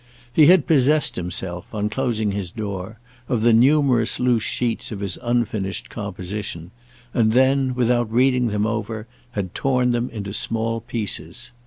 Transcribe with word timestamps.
He 0.33 0.47
had 0.47 0.65
possessed 0.65 1.15
himself, 1.15 1.67
on 1.71 1.87
closing 1.87 2.31
his 2.31 2.49
door, 2.49 2.97
of 3.29 3.43
the 3.43 3.53
numerous 3.53 4.19
loose 4.19 4.41
sheets 4.41 4.91
of 4.91 4.99
his 4.99 5.19
unfinished 5.21 5.91
composition, 5.91 6.71
and 7.13 7.33
then, 7.33 7.75
without 7.75 8.11
reading 8.11 8.47
them 8.47 8.65
over, 8.65 9.05
had 9.33 9.53
torn 9.53 9.91
them 9.91 10.09
into 10.09 10.33
small 10.33 10.81
pieces. 10.81 11.51